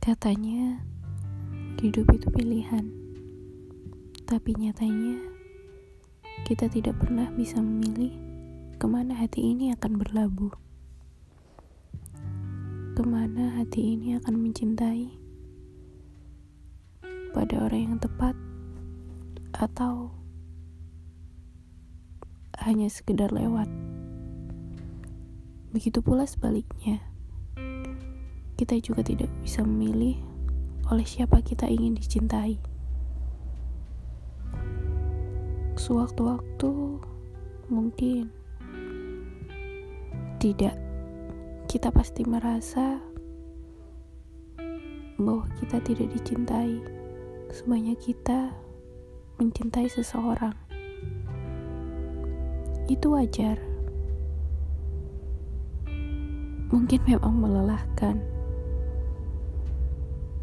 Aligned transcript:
Katanya, 0.00 0.80
hidup 1.76 2.08
itu 2.16 2.32
pilihan. 2.32 2.88
Tapi 4.24 4.56
nyatanya, 4.56 5.20
kita 6.48 6.72
tidak 6.72 6.96
pernah 6.96 7.28
bisa 7.36 7.60
memilih 7.60 8.08
ke 8.80 8.88
mana 8.88 9.12
hati 9.12 9.52
ini 9.52 9.76
akan 9.76 10.00
berlabuh. 10.00 10.56
Ke 12.96 13.02
mana 13.04 13.60
hati 13.60 13.92
ini 13.92 14.16
akan 14.16 14.40
mencintai 14.40 15.12
pada 17.36 17.60
orang 17.60 17.92
yang 17.92 17.96
tepat 18.00 18.32
atau 19.52 20.16
hanya 22.56 22.88
sekedar 22.88 23.36
lewat. 23.36 23.68
Begitu 25.76 26.00
pula 26.00 26.24
sebaliknya 26.24 27.09
kita 28.60 28.76
juga 28.76 29.00
tidak 29.00 29.32
bisa 29.40 29.64
memilih 29.64 30.20
oleh 30.92 31.08
siapa 31.08 31.40
kita 31.40 31.64
ingin 31.64 31.96
dicintai. 31.96 32.60
Sewaktu-waktu 35.80 37.00
mungkin 37.72 38.28
tidak, 40.36 40.76
kita 41.72 41.88
pasti 41.88 42.20
merasa 42.28 43.00
bahwa 45.16 45.48
kita 45.56 45.80
tidak 45.80 46.12
dicintai 46.20 46.84
sebanyak 47.48 47.96
kita 47.96 48.52
mencintai 49.40 49.88
seseorang. 49.88 50.52
Itu 52.92 53.16
wajar. 53.16 53.56
Mungkin 56.68 57.00
memang 57.08 57.40
melelahkan 57.40 58.39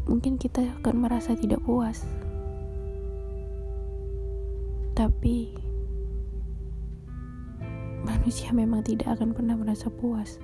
mungkin 0.08 0.40
kita 0.40 0.64
akan 0.80 1.04
merasa 1.04 1.36
tidak 1.36 1.60
puas. 1.68 2.08
Tapi 4.96 5.52
manusia 8.02 8.50
memang 8.56 8.80
tidak 8.82 9.20
akan 9.20 9.36
pernah 9.36 9.54
merasa 9.54 9.92
puas. 9.92 10.40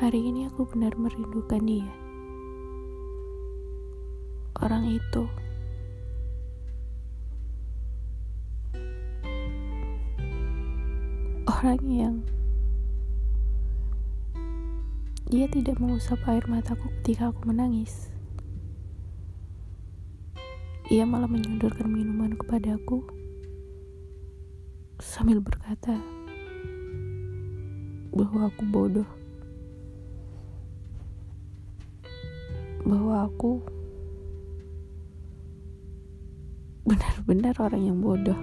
Hari 0.00 0.16
ini 0.16 0.48
aku 0.48 0.64
benar 0.64 0.96
merindukan 0.96 1.60
dia. 1.60 1.90
Orang 4.62 4.88
itu. 4.88 5.28
Orang 11.44 11.82
yang 11.84 12.24
dia 15.30 15.46
tidak 15.46 15.78
mengusap 15.78 16.18
air 16.26 16.42
mataku 16.50 16.90
ketika 17.00 17.30
aku 17.30 17.46
menangis. 17.46 18.10
Ia 20.90 21.06
malah 21.06 21.30
menyodorkan 21.30 21.86
minuman 21.86 22.34
kepadaku 22.34 23.06
sambil 24.98 25.38
berkata 25.38 26.02
bahwa 28.10 28.50
aku 28.50 28.62
bodoh. 28.74 29.06
Bahwa 32.82 33.30
aku 33.30 33.62
benar-benar 36.82 37.54
orang 37.62 37.86
yang 37.86 38.02
bodoh. 38.02 38.40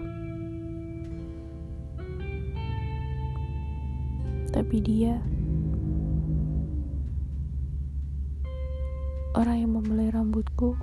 Tapi 4.55 4.79
dia 4.79 5.19
orang 9.35 9.57
yang 9.59 9.71
membelai 9.75 10.07
rambutku. 10.13 10.77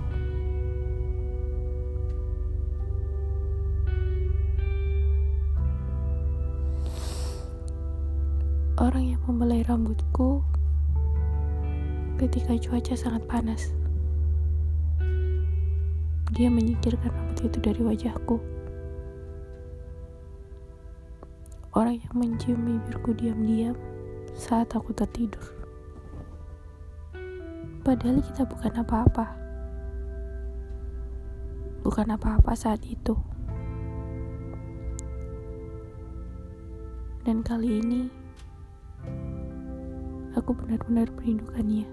Orang 8.75 9.07
yang 9.07 9.21
membelai 9.23 9.63
rambutku 9.63 10.43
ketika 12.21 12.53
cuaca 12.59 12.93
sangat 12.93 13.23
panas. 13.25 13.71
Dia 16.35 16.51
menyingkirkan 16.51 17.09
rambut 17.09 17.39
itu 17.47 17.57
dari 17.63 17.81
wajahku. 17.81 18.37
Orang 21.71 21.97
yang 21.97 22.13
mencium 22.13 22.61
bibirku 22.67 23.15
diam-diam 23.15 23.75
saat 24.35 24.71
aku 24.75 24.91
tertidur 24.91 25.64
Padahal 27.85 28.17
kita 28.17 28.49
bukan 28.49 28.81
apa-apa. 28.81 29.37
Bukan 31.85 32.17
apa-apa 32.17 32.57
saat 32.57 32.81
itu. 32.81 33.13
Dan 37.21 37.45
kali 37.45 37.77
ini, 37.85 38.09
aku 40.33 40.57
benar-benar 40.57 41.13
merindukannya. 41.13 41.85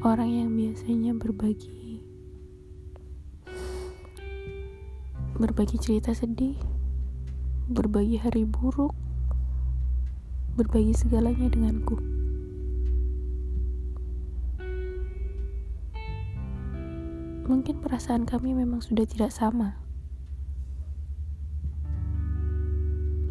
Orang 0.00 0.32
yang 0.32 0.48
biasanya 0.56 1.12
berbagi 1.20 2.00
berbagi 5.36 5.76
cerita 5.76 6.16
sedih, 6.16 6.56
berbagi 7.68 8.16
hari 8.16 8.48
buruk, 8.48 8.96
berbagi 10.56 10.96
segalanya 10.96 11.52
denganku. 11.52 12.19
Mungkin 17.50 17.82
perasaan 17.82 18.30
kami 18.30 18.54
memang 18.54 18.78
sudah 18.78 19.02
tidak 19.02 19.34
sama. 19.34 19.74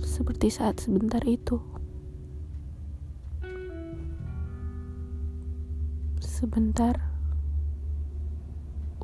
Seperti 0.04 0.52
saat 0.52 0.84
sebentar 0.84 1.24
itu. 1.24 1.64
Sebentar 6.20 7.00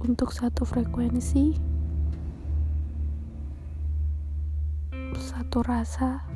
untuk 0.03 0.36
satu 0.36 0.68
frekuensi, 0.68 1.56
satu 5.16 5.64
rasa. 5.64 6.28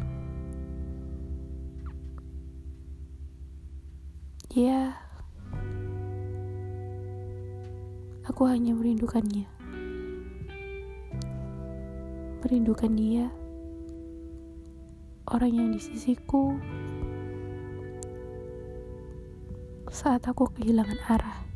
Ya, 4.55 5.08
Aku 8.39 8.47
hanya 8.47 8.71
merindukannya. 8.71 9.51
Merindukan 12.39 12.87
dia, 12.95 13.27
orang 15.27 15.51
yang 15.51 15.67
di 15.75 15.81
sisiku 15.83 16.55
saat 19.91 20.23
aku 20.23 20.47
kehilangan 20.55 21.03
arah. 21.11 21.48